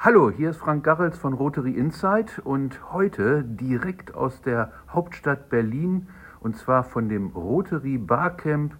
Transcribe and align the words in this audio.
Hallo, 0.00 0.30
hier 0.30 0.50
ist 0.50 0.58
Frank 0.58 0.84
Garrels 0.84 1.18
von 1.18 1.32
Rotary 1.32 1.72
Insight 1.72 2.38
und 2.44 2.92
heute 2.92 3.42
direkt 3.42 4.14
aus 4.14 4.40
der 4.40 4.70
Hauptstadt 4.88 5.48
Berlin 5.48 6.06
und 6.38 6.56
zwar 6.56 6.84
von 6.84 7.08
dem 7.08 7.30
Rotary 7.30 7.98
Barcamp 7.98 8.76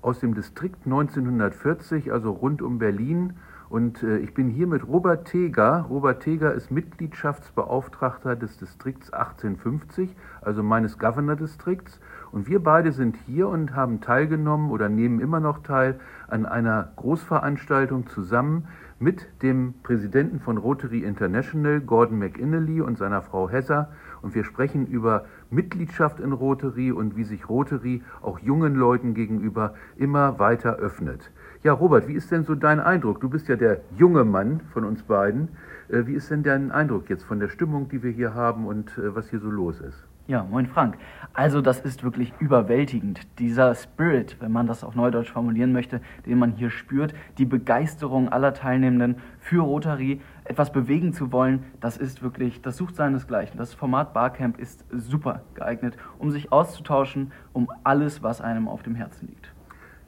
aus 0.00 0.20
dem 0.20 0.32
Distrikt 0.32 0.86
1940, 0.86 2.12
also 2.12 2.30
rund 2.30 2.62
um 2.62 2.78
Berlin. 2.78 3.34
Und 3.68 4.02
äh, 4.02 4.18
ich 4.18 4.34
bin 4.34 4.48
hier 4.48 4.66
mit 4.66 4.86
Robert 4.86 5.26
Teger. 5.26 5.86
Robert 5.88 6.22
Teger 6.22 6.54
ist 6.54 6.70
Mitgliedschaftsbeauftragter 6.70 8.34
des 8.34 8.56
Distrikts 8.58 9.12
1850, 9.12 10.16
also 10.40 10.62
meines 10.62 10.98
Governor-Distrikts. 10.98 12.00
Und 12.32 12.48
wir 12.48 12.62
beide 12.62 12.92
sind 12.92 13.16
hier 13.26 13.48
und 13.48 13.74
haben 13.74 14.00
teilgenommen 14.00 14.70
oder 14.70 14.88
nehmen 14.88 15.20
immer 15.20 15.40
noch 15.40 15.62
teil 15.62 16.00
an 16.28 16.46
einer 16.46 16.92
Großveranstaltung 16.96 18.06
zusammen 18.08 18.68
mit 19.00 19.26
dem 19.42 19.72
Präsidenten 19.82 20.40
von 20.40 20.58
Rotary 20.58 21.02
International, 21.04 21.80
Gordon 21.80 22.18
McInnerly 22.18 22.82
und 22.82 22.98
seiner 22.98 23.22
Frau 23.22 23.48
Hesser. 23.48 23.88
Und 24.20 24.34
wir 24.34 24.44
sprechen 24.44 24.86
über 24.86 25.24
Mitgliedschaft 25.48 26.20
in 26.20 26.32
Rotary 26.32 26.92
und 26.92 27.16
wie 27.16 27.24
sich 27.24 27.48
Rotary 27.48 28.02
auch 28.20 28.38
jungen 28.38 28.74
Leuten 28.76 29.14
gegenüber 29.14 29.72
immer 29.96 30.38
weiter 30.38 30.76
öffnet. 30.76 31.30
Ja, 31.62 31.72
Robert, 31.72 32.08
wie 32.08 32.14
ist 32.14 32.30
denn 32.30 32.44
so 32.44 32.54
dein 32.54 32.78
Eindruck? 32.78 33.20
Du 33.22 33.30
bist 33.30 33.48
ja 33.48 33.56
der 33.56 33.80
junge 33.96 34.24
Mann 34.24 34.60
von 34.74 34.84
uns 34.84 35.02
beiden. 35.02 35.48
Äh, 35.88 36.06
wie 36.06 36.14
ist 36.14 36.30
denn 36.30 36.42
dein 36.42 36.70
Eindruck 36.70 37.08
jetzt 37.08 37.24
von 37.24 37.40
der 37.40 37.48
Stimmung, 37.48 37.88
die 37.88 38.02
wir 38.02 38.10
hier 38.10 38.34
haben 38.34 38.66
und 38.66 38.98
äh, 38.98 39.14
was 39.14 39.30
hier 39.30 39.40
so 39.40 39.50
los 39.50 39.80
ist? 39.80 40.09
Ja, 40.30 40.46
moin 40.48 40.68
Frank. 40.68 40.96
Also 41.32 41.60
das 41.60 41.80
ist 41.80 42.04
wirklich 42.04 42.32
überwältigend. 42.38 43.26
Dieser 43.40 43.74
Spirit, 43.74 44.36
wenn 44.38 44.52
man 44.52 44.68
das 44.68 44.84
auf 44.84 44.94
Neudeutsch 44.94 45.32
formulieren 45.32 45.72
möchte, 45.72 46.00
den 46.24 46.38
man 46.38 46.52
hier 46.52 46.70
spürt, 46.70 47.14
die 47.38 47.44
Begeisterung 47.44 48.28
aller 48.28 48.54
Teilnehmenden 48.54 49.16
für 49.40 49.62
Rotary, 49.62 50.20
etwas 50.44 50.70
bewegen 50.70 51.12
zu 51.12 51.32
wollen, 51.32 51.64
das 51.80 51.96
ist 51.96 52.22
wirklich, 52.22 52.62
das 52.62 52.76
sucht 52.76 52.94
seinesgleichen. 52.94 53.58
Das 53.58 53.74
Format 53.74 54.14
Barcamp 54.14 54.60
ist 54.60 54.84
super 54.92 55.42
geeignet, 55.54 55.96
um 56.20 56.30
sich 56.30 56.52
auszutauschen, 56.52 57.32
um 57.52 57.68
alles, 57.82 58.22
was 58.22 58.40
einem 58.40 58.68
auf 58.68 58.84
dem 58.84 58.94
Herzen 58.94 59.26
liegt. 59.26 59.52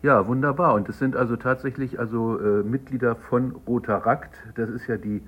Ja, 0.02 0.28
wunderbar. 0.28 0.74
Und 0.74 0.88
es 0.88 1.00
sind 1.00 1.16
also 1.16 1.34
tatsächlich 1.34 1.98
also 1.98 2.38
äh, 2.38 2.62
Mitglieder 2.62 3.16
von 3.16 3.56
Rotarakt. 3.66 4.36
Das 4.54 4.70
ist 4.70 4.86
ja 4.86 4.98
die 4.98 5.20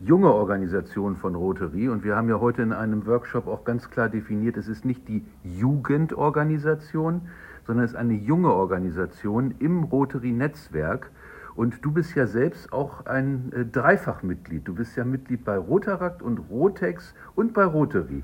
junge 0.00 0.32
Organisation 0.32 1.16
von 1.16 1.34
Rotary 1.34 1.88
und 1.88 2.04
wir 2.04 2.16
haben 2.16 2.28
ja 2.28 2.40
heute 2.40 2.62
in 2.62 2.72
einem 2.72 3.06
Workshop 3.06 3.46
auch 3.46 3.64
ganz 3.64 3.90
klar 3.90 4.08
definiert, 4.08 4.56
es 4.56 4.68
ist 4.68 4.84
nicht 4.84 5.08
die 5.08 5.24
Jugendorganisation, 5.42 7.22
sondern 7.66 7.84
es 7.84 7.92
ist 7.92 7.96
eine 7.96 8.14
junge 8.14 8.52
Organisation 8.52 9.54
im 9.58 9.84
Rotary-Netzwerk. 9.84 11.10
Und 11.54 11.84
du 11.84 11.90
bist 11.90 12.14
ja 12.14 12.28
selbst 12.28 12.72
auch 12.72 13.04
ein 13.06 13.52
äh, 13.52 13.64
Dreifachmitglied. 13.64 14.66
Du 14.66 14.74
bist 14.74 14.96
ja 14.96 15.04
Mitglied 15.04 15.44
bei 15.44 15.58
Rotarakt 15.58 16.22
und 16.22 16.38
Rotex 16.50 17.14
und 17.34 17.52
bei 17.52 17.64
Rotary. 17.64 18.22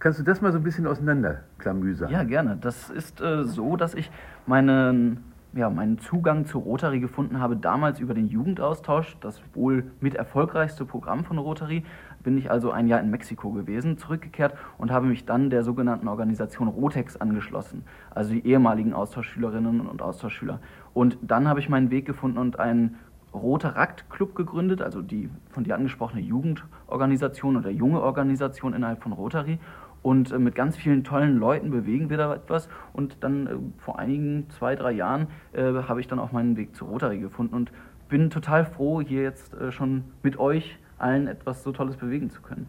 Kannst 0.00 0.18
du 0.18 0.24
das 0.24 0.40
mal 0.40 0.50
so 0.50 0.58
ein 0.58 0.64
bisschen 0.64 0.88
auseinanderklamüsern? 0.88 2.10
Ja, 2.10 2.24
gerne. 2.24 2.58
Das 2.60 2.90
ist 2.90 3.20
äh, 3.20 3.44
so, 3.44 3.76
dass 3.76 3.94
ich 3.94 4.10
meinen 4.46 5.31
ja, 5.54 5.68
meinen 5.68 5.98
Zugang 5.98 6.46
zu 6.46 6.58
Rotary 6.58 7.00
gefunden 7.00 7.38
habe, 7.38 7.56
damals 7.56 8.00
über 8.00 8.14
den 8.14 8.28
Jugendaustausch, 8.28 9.16
das 9.20 9.42
wohl 9.54 9.90
mit 10.00 10.14
erfolgreichste 10.14 10.84
Programm 10.84 11.24
von 11.24 11.38
Rotary. 11.38 11.84
Bin 12.22 12.38
ich 12.38 12.50
also 12.50 12.70
ein 12.70 12.88
Jahr 12.88 13.00
in 13.00 13.10
Mexiko 13.10 13.50
gewesen, 13.50 13.98
zurückgekehrt 13.98 14.54
und 14.78 14.90
habe 14.90 15.06
mich 15.06 15.26
dann 15.26 15.50
der 15.50 15.62
sogenannten 15.62 16.08
Organisation 16.08 16.68
Rotex 16.68 17.16
angeschlossen, 17.16 17.84
also 18.10 18.32
die 18.32 18.46
ehemaligen 18.46 18.94
Austauschschülerinnen 18.94 19.86
und 19.86 20.00
Austauschschüler. 20.00 20.60
Und 20.94 21.18
dann 21.20 21.48
habe 21.48 21.60
ich 21.60 21.68
meinen 21.68 21.90
Weg 21.90 22.06
gefunden 22.06 22.38
und 22.38 22.58
einen 22.58 22.96
Rotarakt-Club 23.34 24.34
gegründet, 24.34 24.82
also 24.82 25.02
die 25.02 25.30
von 25.50 25.64
dir 25.64 25.74
angesprochene 25.74 26.22
Jugendorganisation 26.22 27.56
oder 27.56 27.70
junge 27.70 28.02
Organisation 28.02 28.74
innerhalb 28.74 29.02
von 29.02 29.12
Rotary 29.12 29.58
und 30.02 30.32
äh, 30.32 30.38
mit 30.38 30.54
ganz 30.54 30.76
vielen 30.76 31.04
tollen 31.04 31.38
Leuten 31.38 31.70
bewegen 31.70 32.10
wir 32.10 32.16
da 32.16 32.34
etwas. 32.34 32.68
Und 32.92 33.18
dann 33.20 33.46
äh, 33.46 33.50
vor 33.78 33.98
einigen 33.98 34.48
zwei, 34.50 34.74
drei 34.76 34.92
Jahren 34.92 35.28
äh, 35.52 35.62
habe 35.62 36.00
ich 36.00 36.08
dann 36.08 36.18
auch 36.18 36.32
meinen 36.32 36.56
Weg 36.56 36.74
zu 36.74 36.84
Rotary 36.84 37.18
gefunden 37.18 37.54
und 37.54 37.72
bin 38.08 38.30
total 38.30 38.66
froh, 38.66 39.00
hier 39.00 39.22
jetzt 39.22 39.56
schon 39.70 40.04
mit 40.22 40.38
euch 40.38 40.78
allen 40.98 41.28
etwas 41.28 41.62
so 41.62 41.72
Tolles 41.72 41.96
bewegen 41.96 42.28
zu 42.28 42.42
können. 42.42 42.66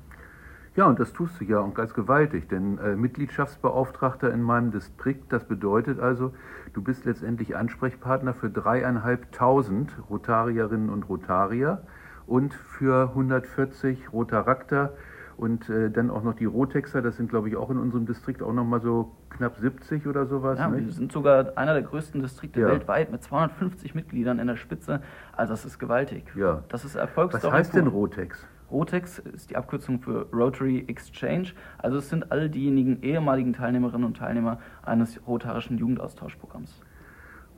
Ja, 0.75 0.87
und 0.87 0.99
das 0.99 1.13
tust 1.13 1.39
du 1.39 1.45
ja 1.45 1.59
und 1.59 1.75
ganz 1.75 1.93
gewaltig, 1.93 2.49
denn 2.49 2.79
äh, 2.79 2.95
Mitgliedschaftsbeauftragter 2.95 4.33
in 4.33 4.41
meinem 4.41 4.71
Distrikt, 4.71 5.31
das 5.31 5.43
bedeutet 5.43 5.99
also, 5.99 6.33
du 6.73 6.81
bist 6.81 7.05
letztendlich 7.05 7.55
Ansprechpartner 7.55 8.33
für 8.33 8.49
dreieinhalbtausend 8.49 9.91
Rotarierinnen 10.09 10.89
und 10.89 11.07
Rotarier 11.09 11.83
und 12.25 12.55
für 12.55 13.09
140 13.09 14.11
Rotarakter, 14.11 14.93
und 15.37 15.69
äh, 15.69 15.89
dann 15.89 16.09
auch 16.09 16.23
noch 16.23 16.35
die 16.35 16.45
Rotexer, 16.45 17.01
das 17.01 17.17
sind 17.17 17.29
glaube 17.29 17.49
ich 17.49 17.55
auch 17.55 17.69
in 17.69 17.77
unserem 17.77 18.05
Distrikt 18.05 18.41
auch 18.41 18.53
nochmal 18.53 18.81
so 18.81 19.11
knapp 19.29 19.57
70 19.57 20.07
oder 20.07 20.25
sowas. 20.25 20.59
Ja, 20.59 20.69
nicht? 20.69 20.85
wir 20.85 20.93
sind 20.93 21.11
sogar 21.11 21.57
einer 21.57 21.73
der 21.73 21.83
größten 21.83 22.21
Distrikte 22.21 22.61
ja. 22.61 22.67
weltweit 22.67 23.11
mit 23.11 23.23
250 23.23 23.95
Mitgliedern 23.95 24.39
in 24.39 24.47
der 24.47 24.55
Spitze. 24.55 25.01
Also 25.33 25.53
das 25.53 25.65
ist 25.65 25.79
gewaltig. 25.79 26.23
Ja. 26.35 26.63
Das 26.69 26.85
ist 26.85 26.95
Erfolgsstory. 26.95 27.51
Was 27.51 27.59
heißt 27.59 27.75
denn 27.75 27.87
Rotex? 27.87 28.47
Rotex 28.71 29.19
ist 29.19 29.51
die 29.51 29.55
Abkürzung 29.55 29.99
für 29.99 30.27
Rotary 30.33 30.85
Exchange. 30.87 31.49
Also 31.77 31.97
es 31.97 32.09
sind 32.09 32.31
all 32.31 32.49
diejenigen 32.49 33.01
ehemaligen 33.03 33.53
Teilnehmerinnen 33.53 34.05
und 34.05 34.17
Teilnehmer 34.17 34.59
eines 34.81 35.19
rotarischen 35.27 35.77
Jugendaustauschprogramms. 35.77 36.81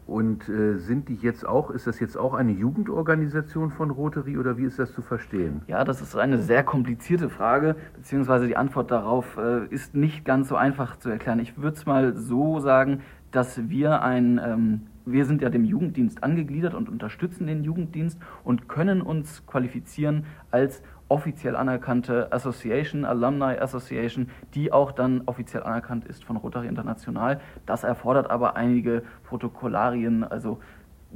Und 0.08 0.48
äh, 0.50 0.78
sind 0.78 1.10
die 1.10 1.16
jetzt 1.16 1.48
auch, 1.48 1.72
ist 1.72 1.88
das 1.88 2.00
jetzt 2.00 2.16
auch 2.16 2.36
eine 2.36 2.52
Jugendorganisation 2.52 3.72
von 3.72 3.90
Rotary 3.90 4.38
oder 4.38 4.56
wie 4.58 4.66
ist 4.66 4.78
das 4.78 4.94
zu 4.94 5.02
verstehen? 5.02 5.64
Ja, 5.68 5.84
das 5.84 6.00
ist 6.02 6.16
eine 6.16 6.38
sehr 6.38 6.64
komplizierte 6.64 7.28
Frage, 7.30 7.76
beziehungsweise 7.96 8.46
die 8.46 8.56
Antwort 8.56 8.92
darauf 8.92 9.38
äh, 9.38 9.66
ist 9.68 9.96
nicht 9.96 10.24
ganz 10.24 10.50
so 10.50 10.56
einfach 10.56 10.98
zu 10.98 11.10
erklären. 11.10 11.40
Ich 11.40 11.58
würde 11.58 11.76
es 11.76 11.88
mal 11.88 12.16
so 12.16 12.60
sagen, 12.60 13.02
dass 13.32 13.68
wir 13.68 14.04
ein, 14.04 14.40
ähm, 14.44 14.82
wir 15.06 15.26
sind 15.26 15.42
ja 15.42 15.50
dem 15.50 15.66
Jugenddienst 15.66 16.24
angegliedert 16.24 16.76
und 16.76 16.88
unterstützen 16.88 17.48
den 17.48 17.64
Jugenddienst 17.64 18.20
und 18.44 18.70
können 18.70 19.02
uns 19.02 19.46
qualifizieren 19.48 20.26
als 20.52 20.84
offiziell 21.08 21.56
anerkannte 21.56 22.32
Association, 22.32 23.06
Alumni 23.06 23.58
Association, 23.60 24.30
die 24.54 24.72
auch 24.72 24.92
dann 24.92 25.22
offiziell 25.26 25.64
anerkannt 25.64 26.06
ist 26.06 26.24
von 26.24 26.38
Rotary 26.38 26.68
International. 26.68 27.40
Das 27.66 27.84
erfordert 27.84 28.30
aber 28.30 28.56
einige 28.56 29.04
Protokollarien. 29.24 30.24
Also 30.24 30.60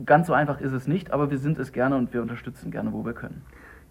ganz 0.05 0.27
so 0.27 0.33
einfach 0.33 0.61
ist 0.61 0.73
es 0.73 0.87
nicht, 0.87 1.11
aber 1.11 1.31
wir 1.31 1.37
sind 1.37 1.57
es 1.57 1.71
gerne 1.71 1.97
und 1.97 2.13
wir 2.13 2.21
unterstützen 2.21 2.71
gerne, 2.71 2.93
wo 2.93 3.05
wir 3.05 3.13
können. 3.13 3.41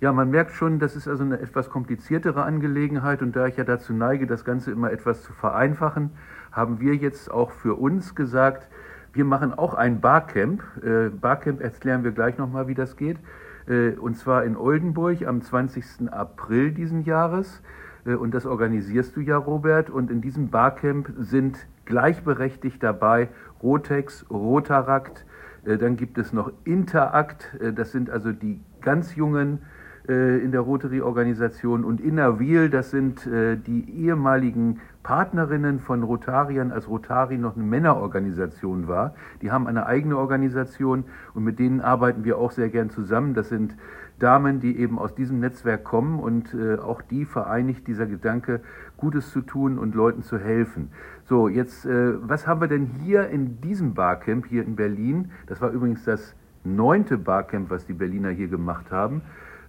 Ja, 0.01 0.13
man 0.13 0.31
merkt 0.31 0.53
schon, 0.53 0.79
das 0.79 0.95
ist 0.95 1.09
also 1.09 1.25
eine 1.25 1.41
etwas 1.41 1.71
kompliziertere 1.71 2.45
Angelegenheit 2.45 3.21
und 3.21 3.35
da 3.35 3.47
ich 3.47 3.57
ja 3.57 3.65
dazu 3.65 3.93
neige, 3.93 4.29
das 4.29 4.45
Ganze 4.45 4.71
immer 4.71 4.93
etwas 4.93 5.25
zu 5.25 5.33
vereinfachen, 5.33 6.11
haben 6.53 6.79
wir 6.79 6.95
jetzt 6.95 7.31
auch 7.33 7.51
für 7.51 7.75
uns 7.75 8.15
gesagt, 8.15 8.69
wir 9.13 9.25
machen 9.25 9.53
auch 9.53 9.75
ein 9.75 10.01
Barcamp. 10.01 10.63
Äh, 10.85 11.09
Barcamp 11.09 11.61
erklären 11.61 12.05
wir 12.05 12.13
gleich 12.13 12.39
nochmal, 12.39 12.69
wie 12.69 12.75
das 12.75 12.97
geht. 12.97 13.19
Äh, 13.69 13.91
und 13.91 14.17
zwar 14.17 14.45
in 14.45 14.56
Oldenburg 14.56 15.27
am 15.27 15.43
20. 15.43 16.11
April 16.11 16.73
diesen 16.73 17.03
Jahres. 17.03 17.62
Äh, 18.05 18.15
und 18.15 18.33
das 18.33 18.47
organisierst 18.47 19.15
du 19.17 19.21
ja, 19.21 19.37
Robert. 19.37 19.91
Und 19.91 20.11
in 20.11 20.21
diesem 20.21 20.49
Barcamp 20.49 21.12
sind 21.19 21.67
gleichberechtigt 21.84 22.83
dabei 22.83 23.29
Rotex, 23.62 24.27
Rotarakt, 24.31 25.25
äh, 25.65 25.77
dann 25.77 25.97
gibt 25.97 26.19
es 26.19 26.33
noch 26.33 26.53
Interakt, 26.65 27.56
das 27.75 27.93
sind 27.93 28.11
also 28.11 28.33
die 28.33 28.61
ganz 28.81 29.17
jungen 29.17 29.61
in 30.09 30.53
der 30.53 30.63
Rotary-Organisation 30.63 31.85
und 31.85 32.01
Innerwil, 32.01 32.71
das 32.71 32.91
sind 32.91 33.27
die 33.27 34.05
ehemaligen 34.05 34.81
Partnerinnen 35.03 35.81
von 35.81 36.03
Rotariern, 36.03 36.73
als 36.73 36.89
Rotari 36.89 37.37
noch 37.39 37.57
eine 37.57 37.65
Männerorganisation 37.65 38.89
war. 38.89 39.15
Die 39.43 39.51
haben 39.51 39.67
eine 39.67 39.87
eigene 39.87 40.17
Organisation 40.17 41.05
und 41.35 41.45
mit 41.45 41.59
denen 41.59 41.81
arbeiten 41.81 42.25
wir 42.25 42.39
auch 42.39 42.51
sehr 42.51 42.69
gern 42.69 42.91
zusammen. 42.91 43.35
Das 43.35 43.49
sind 43.51 43.77
Damen, 44.19 44.61
die 44.61 44.79
eben 44.79 44.99
aus 44.99 45.15
diesem 45.15 45.41
Netzwerk 45.41 45.85
kommen 45.85 46.19
und 46.19 46.53
äh, 46.53 46.77
auch 46.77 47.03
die 47.03 47.25
vereinigt 47.25 47.87
dieser 47.87 48.06
Gedanke, 48.06 48.61
Gutes 48.97 49.31
zu 49.31 49.43
tun 49.43 49.79
und 49.79 49.94
Leuten 49.94 50.23
zu 50.23 50.38
helfen. 50.38 50.91
So, 51.25 51.49
jetzt, 51.49 51.87
äh, 51.87 52.15
was 52.21 52.47
haben 52.47 52.61
wir 52.61 52.69
denn 52.69 52.87
hier 52.87 53.29
in 53.29 53.61
diesem 53.61 53.94
Barcamp 53.94 54.47
hier 54.47 54.65
in 54.65 54.75
Berlin? 54.75 55.31
Das 55.47 55.61
war 55.61 55.71
übrigens 55.71 56.05
das 56.05 56.35
neunte 56.65 57.17
Barcamp, 57.17 57.71
was 57.71 57.87
die 57.87 57.93
Berliner 57.93 58.31
hier 58.31 58.49
gemacht 58.49 58.91
haben. 58.91 59.23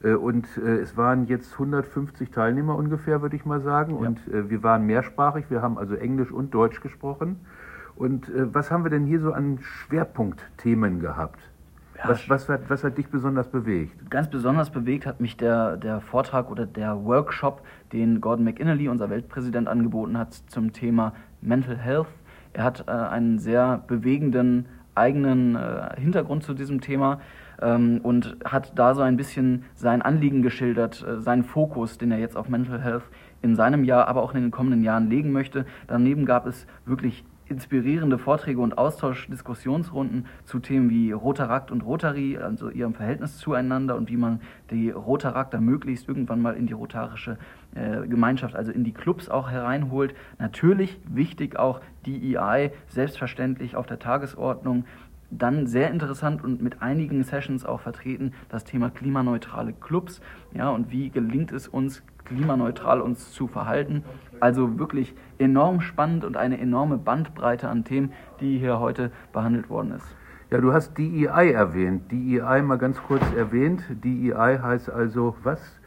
Äh, 0.03 0.13
und 0.13 0.45
äh, 0.57 0.77
es 0.77 0.97
waren 0.97 1.27
jetzt 1.27 1.53
150 1.53 2.31
Teilnehmer 2.31 2.75
ungefähr, 2.75 3.21
würde 3.21 3.35
ich 3.35 3.45
mal 3.45 3.61
sagen. 3.61 3.93
Ja. 3.93 4.07
Und 4.07 4.27
äh, 4.27 4.49
wir 4.49 4.63
waren 4.63 4.85
mehrsprachig, 4.85 5.45
wir 5.49 5.61
haben 5.61 5.77
also 5.77 5.95
Englisch 5.95 6.31
und 6.31 6.53
Deutsch 6.53 6.81
gesprochen. 6.81 7.37
Und 7.95 8.31
was 8.33 8.71
haben 8.71 8.85
wir 8.85 8.91
denn 8.91 9.05
hier 9.05 9.19
so 9.19 9.33
an 9.33 9.59
Schwerpunktthemen 9.61 11.01
gehabt? 11.01 11.41
Ja, 11.97 12.07
was, 12.07 12.29
was, 12.29 12.47
hat, 12.47 12.69
was, 12.69 12.85
hat, 12.85 12.97
dich 12.97 13.09
besonders 13.09 13.49
bewegt? 13.49 14.09
Ganz 14.09 14.29
besonders 14.29 14.69
bewegt 14.69 15.05
hat 15.05 15.19
mich 15.19 15.35
der, 15.35 15.75
der 15.75 15.99
Vortrag 15.99 16.49
oder 16.49 16.65
der 16.65 17.03
Workshop, 17.03 17.61
den 17.91 18.21
Gordon 18.21 18.45
McInnerly, 18.45 18.87
unser 18.87 19.09
Weltpräsident, 19.09 19.67
angeboten 19.67 20.17
hat 20.17 20.33
zum 20.33 20.71
Thema 20.71 21.13
Mental 21.41 21.75
Health. 21.75 22.07
Er 22.53 22.63
hat 22.63 22.85
äh, 22.87 22.91
einen 22.91 23.37
sehr 23.37 23.83
bewegenden 23.85 24.67
eigenen 24.95 25.55
äh, 25.55 25.99
Hintergrund 25.99 26.43
zu 26.43 26.53
diesem 26.53 26.79
Thema 26.79 27.19
ähm, 27.61 27.99
und 28.03 28.37
hat 28.45 28.77
da 28.77 28.93
so 28.95 29.01
ein 29.01 29.17
bisschen 29.17 29.65
sein 29.75 30.01
Anliegen 30.01 30.41
geschildert, 30.41 31.05
äh, 31.07 31.19
seinen 31.21 31.43
Fokus, 31.43 31.97
den 31.97 32.11
er 32.11 32.19
jetzt 32.19 32.37
auf 32.37 32.49
Mental 32.49 32.81
Health 32.81 33.03
in 33.41 33.55
seinem 33.55 33.83
Jahr, 33.83 34.07
aber 34.07 34.23
auch 34.23 34.33
in 34.33 34.41
den 34.41 34.51
kommenden 34.51 34.83
Jahren 34.83 35.09
legen 35.09 35.31
möchte. 35.31 35.65
Daneben 35.87 36.25
gab 36.25 36.45
es 36.45 36.67
wirklich 36.85 37.23
inspirierende 37.49 38.17
Vorträge 38.17 38.61
und 38.61 38.77
Austausch-Diskussionsrunden 38.77 40.27
zu 40.45 40.59
Themen 40.59 40.89
wie 40.89 41.11
Rotarakt 41.11 41.71
und 41.71 41.81
Rotary, 41.81 42.37
also 42.37 42.69
ihrem 42.69 42.93
Verhältnis 42.93 43.37
zueinander 43.37 43.95
und 43.95 44.09
wie 44.09 44.17
man 44.17 44.41
die 44.69 44.91
Rotarakter 44.91 45.59
möglichst 45.59 46.07
irgendwann 46.07 46.41
mal 46.41 46.55
in 46.55 46.67
die 46.67 46.73
rotarische 46.73 47.37
äh, 47.75 48.07
Gemeinschaft, 48.07 48.55
also 48.55 48.71
in 48.71 48.83
die 48.83 48.93
Clubs 48.93 49.29
auch 49.29 49.49
hereinholt. 49.49 50.13
Natürlich 50.37 50.99
wichtig 51.07 51.57
auch 51.57 51.81
DEI, 52.05 52.71
selbstverständlich 52.87 53.75
auf 53.75 53.87
der 53.87 53.99
Tagesordnung. 53.99 54.85
Dann 55.31 55.67
sehr 55.67 55.91
interessant 55.91 56.43
und 56.43 56.61
mit 56.61 56.81
einigen 56.81 57.23
Sessions 57.23 57.65
auch 57.65 57.81
vertreten 57.81 58.33
das 58.49 58.63
Thema 58.63 58.89
klimaneutrale 58.89 59.73
Clubs. 59.73 60.21
Ja, 60.53 60.69
und 60.69 60.91
wie 60.91 61.09
gelingt 61.09 61.51
es 61.51 61.67
uns, 61.67 62.01
klimaneutral 62.25 63.01
uns 63.01 63.31
zu 63.31 63.47
verhalten. 63.47 64.03
Also 64.39 64.79
wirklich 64.79 65.13
enorm 65.37 65.81
spannend 65.81 66.25
und 66.25 66.37
eine 66.37 66.59
enorme 66.59 66.97
Bandbreite 66.97 67.67
an 67.67 67.83
Themen, 67.83 68.13
die 68.39 68.57
hier 68.57 68.79
heute 68.79 69.11
behandelt 69.33 69.69
worden 69.69 69.91
ist. 69.91 70.15
Ja, 70.51 70.59
du 70.59 70.73
hast 70.73 70.97
DEI 70.97 71.51
erwähnt. 71.51 72.11
DEI 72.11 72.63
mal 72.63 72.77
ganz 72.77 73.01
kurz 73.03 73.23
erwähnt. 73.35 73.83
DEI 74.03 74.59
heißt 74.59 74.89
also 74.89 75.35
was? 75.43 75.78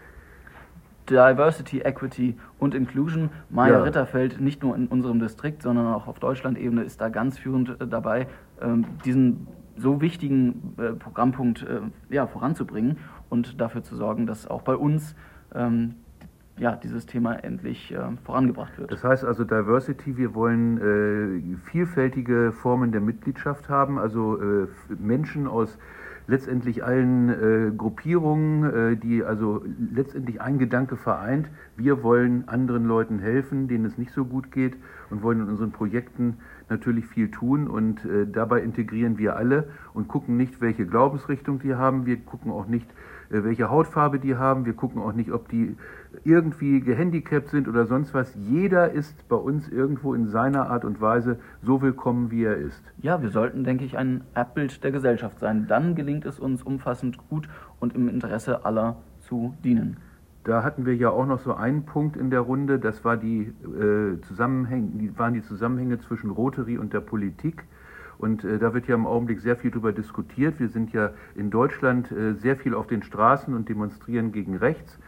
Diversity, 1.12 1.80
Equity 1.80 2.36
und 2.58 2.74
Inclusion. 2.74 3.30
Maya 3.50 3.74
ja. 3.74 3.82
Ritterfeld, 3.82 4.40
nicht 4.40 4.62
nur 4.62 4.74
in 4.74 4.86
unserem 4.88 5.20
Distrikt, 5.20 5.62
sondern 5.62 5.86
auch 5.86 6.06
auf 6.06 6.18
Deutschlandebene, 6.18 6.82
ist 6.82 7.00
da 7.00 7.08
ganz 7.08 7.38
führend 7.38 7.80
äh, 7.80 7.86
dabei, 7.86 8.26
ähm, 8.60 8.84
diesen 9.04 9.46
so 9.76 10.00
wichtigen 10.00 10.74
äh, 10.78 10.92
Programmpunkt 10.92 11.62
äh, 11.62 11.80
ja, 12.14 12.26
voranzubringen 12.26 12.98
und 13.30 13.60
dafür 13.60 13.82
zu 13.82 13.96
sorgen, 13.96 14.26
dass 14.26 14.46
auch 14.46 14.62
bei 14.62 14.74
uns 14.74 15.14
ähm, 15.54 15.94
ja, 16.58 16.76
dieses 16.76 17.06
Thema 17.06 17.34
endlich 17.42 17.92
äh, 17.92 17.98
vorangebracht 18.24 18.78
wird. 18.78 18.92
Das 18.92 19.02
heißt 19.02 19.24
also 19.24 19.44
Diversity, 19.44 20.16
wir 20.16 20.34
wollen 20.34 21.54
äh, 21.54 21.56
vielfältige 21.70 22.52
Formen 22.52 22.92
der 22.92 23.00
Mitgliedschaft 23.00 23.68
haben, 23.68 23.98
also 23.98 24.40
äh, 24.40 24.68
Menschen 24.98 25.46
aus 25.46 25.78
letztendlich 26.26 26.84
allen 26.84 27.28
äh, 27.28 27.72
Gruppierungen, 27.76 28.64
äh, 28.92 28.96
die 28.96 29.24
also 29.24 29.64
letztendlich 29.92 30.40
ein 30.40 30.58
Gedanke 30.58 30.96
vereint. 30.96 31.48
Wir 31.76 32.02
wollen 32.02 32.48
anderen 32.48 32.84
Leuten 32.84 33.18
helfen, 33.18 33.68
denen 33.68 33.84
es 33.84 33.98
nicht 33.98 34.12
so 34.12 34.24
gut 34.24 34.52
geht 34.52 34.76
und 35.10 35.22
wollen 35.22 35.40
in 35.40 35.48
unseren 35.48 35.72
Projekten 35.72 36.38
natürlich 36.68 37.06
viel 37.06 37.30
tun 37.30 37.68
und 37.68 38.04
äh, 38.04 38.26
dabei 38.26 38.60
integrieren 38.60 39.18
wir 39.18 39.36
alle 39.36 39.68
und 39.94 40.08
gucken 40.08 40.36
nicht, 40.36 40.60
welche 40.60 40.86
Glaubensrichtung 40.86 41.58
die 41.58 41.74
haben. 41.74 42.06
Wir 42.06 42.16
gucken 42.16 42.50
auch 42.50 42.66
nicht, 42.66 42.88
äh, 43.30 43.44
welche 43.44 43.70
Hautfarbe 43.70 44.18
die 44.18 44.36
haben. 44.36 44.64
Wir 44.64 44.74
gucken 44.74 45.00
auch 45.00 45.12
nicht, 45.12 45.32
ob 45.32 45.48
die 45.48 45.76
irgendwie 46.24 46.80
gehandicapt 46.80 47.48
sind 47.48 47.68
oder 47.68 47.86
sonst 47.86 48.14
was. 48.14 48.34
Jeder 48.34 48.90
ist 48.92 49.28
bei 49.28 49.36
uns 49.36 49.68
irgendwo 49.68 50.14
in 50.14 50.26
seiner 50.26 50.70
Art 50.70 50.84
und 50.84 51.00
Weise 51.00 51.38
so 51.62 51.82
willkommen, 51.82 52.30
wie 52.30 52.44
er 52.44 52.56
ist. 52.56 52.82
Ja, 52.98 53.22
wir 53.22 53.30
sollten, 53.30 53.64
denke 53.64 53.84
ich, 53.84 53.96
ein 53.98 54.22
Abbild 54.34 54.84
der 54.84 54.92
Gesellschaft 54.92 55.38
sein. 55.38 55.66
Dann 55.68 55.94
gelingt 55.94 56.26
es 56.26 56.38
uns 56.38 56.62
umfassend 56.62 57.18
gut 57.28 57.48
und 57.80 57.94
im 57.94 58.08
Interesse 58.08 58.64
aller 58.64 58.96
zu 59.20 59.54
dienen. 59.64 59.96
Da 60.44 60.64
hatten 60.64 60.86
wir 60.86 60.96
ja 60.96 61.10
auch 61.10 61.26
noch 61.26 61.38
so 61.38 61.54
einen 61.54 61.84
Punkt 61.84 62.16
in 62.16 62.30
der 62.30 62.40
Runde, 62.40 62.78
das 62.78 63.04
war 63.04 63.16
die, 63.16 63.52
äh, 63.62 64.20
Zusammenhänge, 64.22 65.16
waren 65.16 65.34
die 65.34 65.42
Zusammenhänge 65.42 66.00
zwischen 66.00 66.30
Rotary 66.30 66.78
und 66.78 66.92
der 66.92 67.00
Politik. 67.00 67.64
Und 68.18 68.44
äh, 68.44 68.58
da 68.58 68.74
wird 68.74 68.88
ja 68.88 68.94
im 68.94 69.06
Augenblick 69.06 69.40
sehr 69.40 69.56
viel 69.56 69.70
darüber 69.70 69.92
diskutiert. 69.92 70.58
Wir 70.58 70.68
sind 70.68 70.92
ja 70.92 71.10
in 71.34 71.50
Deutschland 71.50 72.10
äh, 72.10 72.34
sehr 72.34 72.56
viel 72.56 72.74
auf 72.74 72.86
den 72.86 73.02
Straßen 73.02 73.54
und 73.54 73.68
demonstrieren 73.68 74.32
gegen 74.32 74.56
rechts. 74.56 74.98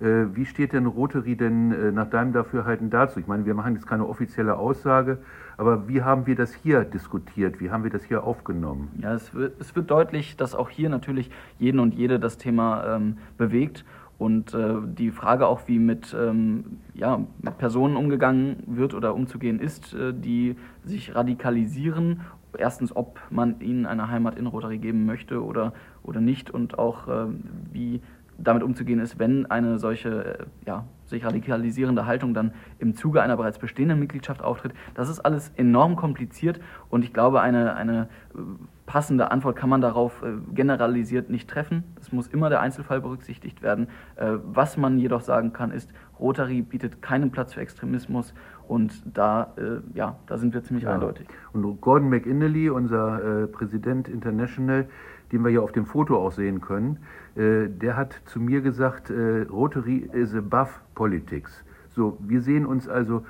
Äh, 0.00 0.34
wie 0.34 0.46
steht 0.46 0.72
denn 0.72 0.86
Rotary 0.86 1.36
denn 1.36 1.72
äh, 1.72 1.92
nach 1.92 2.10
deinem 2.10 2.32
Dafürhalten 2.32 2.90
dazu? 2.90 3.20
Ich 3.20 3.26
meine, 3.26 3.46
wir 3.46 3.54
machen 3.54 3.74
jetzt 3.74 3.86
keine 3.86 4.06
offizielle 4.06 4.56
Aussage, 4.56 5.18
aber 5.56 5.86
wie 5.86 6.02
haben 6.02 6.26
wir 6.26 6.34
das 6.34 6.52
hier 6.52 6.84
diskutiert? 6.84 7.60
Wie 7.60 7.70
haben 7.70 7.84
wir 7.84 7.90
das 7.90 8.02
hier 8.04 8.24
aufgenommen? 8.24 8.90
Ja, 9.00 9.14
es 9.14 9.32
wird, 9.32 9.60
es 9.60 9.76
wird 9.76 9.90
deutlich, 9.90 10.36
dass 10.36 10.54
auch 10.54 10.70
hier 10.70 10.88
natürlich 10.88 11.30
jeden 11.58 11.78
und 11.78 11.94
jede 11.94 12.18
das 12.18 12.36
Thema 12.36 12.96
ähm, 12.96 13.18
bewegt. 13.38 13.84
Und 14.22 14.54
äh, 14.54 14.76
die 14.84 15.10
Frage 15.10 15.48
auch, 15.48 15.62
wie 15.66 15.80
mit, 15.80 16.16
ähm, 16.16 16.78
ja, 16.94 17.26
mit 17.40 17.58
Personen 17.58 17.96
umgegangen 17.96 18.62
wird 18.68 18.94
oder 18.94 19.16
umzugehen 19.16 19.58
ist, 19.58 19.94
äh, 19.94 20.14
die 20.14 20.54
sich 20.84 21.16
radikalisieren. 21.16 22.20
Erstens, 22.56 22.94
ob 22.94 23.18
man 23.30 23.60
ihnen 23.60 23.84
eine 23.84 24.06
Heimat 24.06 24.38
in 24.38 24.46
Rotary 24.46 24.78
geben 24.78 25.06
möchte 25.06 25.42
oder, 25.42 25.72
oder 26.04 26.20
nicht. 26.20 26.52
Und 26.52 26.78
auch 26.78 27.08
äh, 27.08 27.26
wie 27.72 28.00
damit 28.38 28.62
umzugehen 28.62 29.00
ist, 29.00 29.18
wenn 29.18 29.46
eine 29.46 29.80
solche 29.80 30.38
äh, 30.38 30.44
ja, 30.66 30.84
sich 31.12 31.24
radikalisierende 31.24 32.06
Haltung 32.06 32.34
dann 32.34 32.52
im 32.78 32.94
Zuge 32.94 33.22
einer 33.22 33.36
bereits 33.36 33.58
bestehenden 33.58 33.98
Mitgliedschaft 33.98 34.42
auftritt. 34.42 34.72
Das 34.94 35.08
ist 35.08 35.20
alles 35.20 35.52
enorm 35.56 35.96
kompliziert 35.96 36.60
und 36.90 37.04
ich 37.04 37.12
glaube, 37.12 37.40
eine, 37.40 37.76
eine 37.76 38.08
äh, 38.34 38.38
passende 38.86 39.30
Antwort 39.30 39.56
kann 39.56 39.70
man 39.70 39.80
darauf 39.80 40.22
äh, 40.22 40.32
generalisiert 40.54 41.30
nicht 41.30 41.48
treffen. 41.48 41.84
Es 42.00 42.12
muss 42.12 42.26
immer 42.26 42.50
der 42.50 42.60
Einzelfall 42.60 43.00
berücksichtigt 43.00 43.62
werden. 43.62 43.88
Äh, 44.16 44.32
was 44.44 44.76
man 44.76 44.98
jedoch 44.98 45.20
sagen 45.20 45.52
kann, 45.52 45.70
ist, 45.70 45.90
Rotary 46.18 46.62
bietet 46.62 47.02
keinen 47.02 47.30
Platz 47.30 47.54
für 47.54 47.60
Extremismus 47.60 48.34
und 48.68 49.02
da, 49.04 49.52
äh, 49.56 49.80
ja, 49.96 50.16
da 50.26 50.38
sind 50.38 50.54
wir 50.54 50.62
ziemlich 50.62 50.84
ja. 50.84 50.94
eindeutig. 50.94 51.26
Und 51.52 51.80
Gordon 51.80 52.08
McInnerly, 52.08 52.70
unser 52.70 53.42
äh, 53.42 53.46
Präsident 53.46 54.08
International, 54.08 54.88
den 55.32 55.42
wir 55.42 55.50
ja 55.50 55.60
auf 55.60 55.72
dem 55.72 55.86
Foto 55.86 56.16
auch 56.16 56.32
sehen 56.32 56.60
können, 56.60 56.98
äh, 57.34 57.68
der 57.68 57.96
hat 57.96 58.20
zu 58.26 58.38
mir 58.38 58.60
gesagt, 58.60 59.10
äh, 59.10 59.42
Rotary 59.50 60.08
is 60.12 60.34
above 60.34 60.70
politics. 60.94 61.64
So, 61.88 62.18
wir 62.20 62.42
sehen 62.42 62.66
uns 62.66 62.88
also 62.88 63.24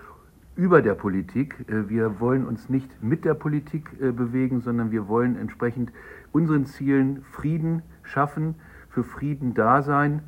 über 0.56 0.82
der 0.82 0.94
Politik. 0.94 1.64
Äh, 1.68 1.88
wir 1.88 2.20
wollen 2.20 2.44
uns 2.44 2.68
nicht 2.68 3.02
mit 3.02 3.24
der 3.24 3.34
Politik 3.34 3.90
bewegen, 3.98 4.60
sondern 4.60 4.90
wir 4.90 5.08
wollen 5.08 5.36
entsprechend 5.36 5.92
unseren 6.32 6.66
Zielen 6.66 7.22
Frieden 7.30 7.82
schaffen, 8.02 8.56
für 8.88 9.04
Frieden 9.04 9.54
da 9.54 9.82
sein, 9.82 10.22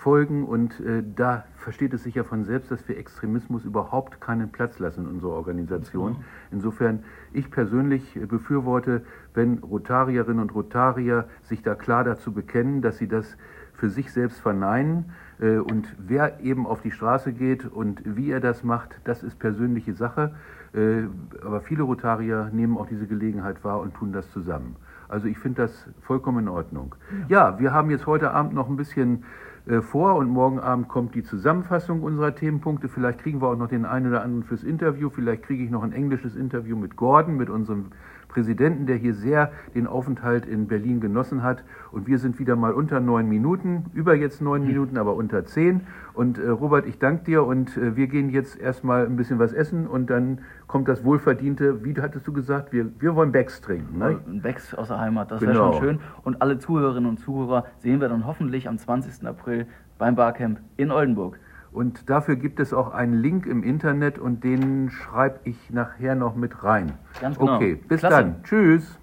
folgen 0.00 0.44
und 0.44 0.80
äh, 0.80 1.02
da 1.14 1.44
versteht 1.56 1.92
es 1.92 2.04
sich 2.04 2.14
ja 2.14 2.24
von 2.24 2.44
selbst, 2.44 2.70
dass 2.70 2.88
wir 2.88 2.96
Extremismus 2.96 3.66
überhaupt 3.66 4.20
keinen 4.20 4.50
Platz 4.50 4.78
lassen 4.78 5.04
in 5.04 5.10
unserer 5.10 5.32
Organisation. 5.32 6.14
Genau. 6.14 6.24
Insofern, 6.50 7.04
ich 7.32 7.50
persönlich 7.50 8.18
befürworte, 8.28 9.02
wenn 9.34 9.58
Rotarierinnen 9.58 10.40
und 10.40 10.54
Rotarier 10.54 11.28
sich 11.42 11.62
da 11.62 11.74
klar 11.74 12.02
dazu 12.02 12.32
bekennen, 12.32 12.80
dass 12.80 12.96
sie 12.96 13.08
das 13.08 13.36
für 13.74 13.90
sich 13.90 14.10
selbst 14.10 14.40
verneinen. 14.40 15.12
Äh, 15.38 15.58
und 15.58 15.94
wer 15.98 16.40
eben 16.40 16.66
auf 16.66 16.80
die 16.80 16.92
Straße 16.92 17.32
geht 17.32 17.66
und 17.66 18.02
wie 18.04 18.30
er 18.30 18.40
das 18.40 18.64
macht, 18.64 19.00
das 19.04 19.22
ist 19.22 19.38
persönliche 19.38 19.92
Sache. 19.92 20.34
Äh, 20.72 21.02
aber 21.44 21.60
viele 21.60 21.82
Rotarier 21.82 22.50
nehmen 22.52 22.78
auch 22.78 22.86
diese 22.86 23.06
Gelegenheit 23.06 23.64
wahr 23.64 23.80
und 23.80 23.94
tun 23.94 24.12
das 24.12 24.30
zusammen. 24.30 24.76
Also 25.08 25.26
ich 25.26 25.38
finde 25.38 25.62
das 25.62 25.88
vollkommen 26.02 26.38
in 26.40 26.48
Ordnung. 26.48 26.94
Ja. 27.28 27.50
ja, 27.50 27.58
wir 27.58 27.72
haben 27.72 27.90
jetzt 27.90 28.06
heute 28.06 28.30
Abend 28.30 28.54
noch 28.54 28.68
ein 28.68 28.76
bisschen 28.76 29.16
äh, 29.16 29.26
vor 29.82 30.16
und 30.16 30.28
morgen 30.28 30.58
Abend 30.58 30.88
kommt 30.88 31.14
die 31.14 31.22
Zusammenfassung 31.22 32.02
unserer 32.02 32.34
Themenpunkte. 32.34 32.88
Vielleicht 32.88 33.20
kriegen 33.20 33.40
wir 33.40 33.48
auch 33.48 33.56
noch 33.56 33.68
den 33.68 33.84
einen 33.84 34.08
oder 34.08 34.22
anderen 34.22 34.42
fürs 34.42 34.64
Interview. 34.64 35.10
Vielleicht 35.10 35.42
kriege 35.42 35.62
ich 35.62 35.70
noch 35.70 35.82
ein 35.82 35.92
englisches 35.92 36.34
Interview 36.34 36.76
mit 36.76 36.96
Gordon, 36.96 37.36
mit 37.36 37.50
unserem 37.50 37.92
Präsidenten, 38.30 38.86
der 38.86 38.96
hier 38.96 39.14
sehr 39.14 39.52
den 39.74 39.86
Aufenthalt 39.86 40.46
in 40.46 40.66
Berlin 40.66 41.00
genossen 41.00 41.42
hat. 41.42 41.64
Und 41.92 42.06
wir 42.06 42.18
sind 42.18 42.38
wieder 42.38 42.56
mal 42.56 42.72
unter 42.72 43.00
neun 43.00 43.28
Minuten, 43.28 43.86
über 43.92 44.14
jetzt 44.14 44.40
neun 44.40 44.64
Minuten, 44.66 44.96
aber 44.96 45.14
unter 45.14 45.44
zehn. 45.44 45.82
Und 46.14 46.38
äh, 46.38 46.48
Robert, 46.48 46.86
ich 46.86 46.98
danke 46.98 47.24
dir 47.24 47.44
und 47.44 47.76
äh, 47.76 47.96
wir 47.96 48.06
gehen 48.06 48.30
jetzt 48.30 48.58
erstmal 48.58 49.04
ein 49.06 49.16
bisschen 49.16 49.38
was 49.38 49.52
essen 49.52 49.86
und 49.86 50.08
dann 50.08 50.38
kommt 50.70 50.86
das 50.86 51.02
wohlverdiente, 51.04 51.84
wie 51.84 52.00
hattest 52.00 52.28
du 52.28 52.32
gesagt, 52.32 52.72
wir, 52.72 52.86
wir 53.00 53.16
wollen 53.16 53.32
Becks 53.32 53.60
trinken. 53.60 53.98
Ne? 53.98 54.20
Ein 54.24 54.40
Becks 54.40 54.72
aus 54.72 54.86
der 54.86 55.00
Heimat, 55.00 55.32
das 55.32 55.40
wäre 55.40 55.52
genau. 55.52 55.72
schon 55.72 55.82
schön. 55.82 56.00
Und 56.22 56.40
alle 56.40 56.60
Zuhörerinnen 56.60 57.10
und 57.10 57.18
Zuhörer 57.18 57.64
sehen 57.78 58.00
wir 58.00 58.08
dann 58.08 58.24
hoffentlich 58.24 58.68
am 58.68 58.78
20. 58.78 59.26
April 59.26 59.66
beim 59.98 60.14
Barcamp 60.14 60.60
in 60.76 60.92
Oldenburg. 60.92 61.40
Und 61.72 62.08
dafür 62.08 62.36
gibt 62.36 62.60
es 62.60 62.72
auch 62.72 62.92
einen 62.92 63.14
Link 63.14 63.46
im 63.46 63.64
Internet 63.64 64.20
und 64.20 64.44
den 64.44 64.90
schreibe 64.90 65.40
ich 65.42 65.70
nachher 65.70 66.14
noch 66.14 66.36
mit 66.36 66.62
rein. 66.62 66.92
Ganz 67.20 67.36
genau. 67.36 67.56
Okay, 67.56 67.74
bis 67.88 67.98
Klasse. 67.98 68.16
dann. 68.16 68.42
Tschüss. 68.44 68.96